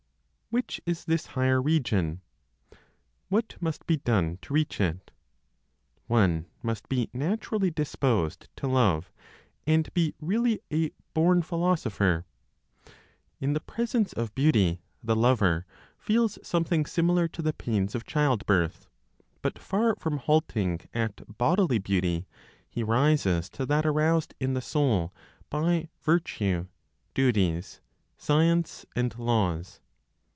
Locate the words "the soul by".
24.53-25.87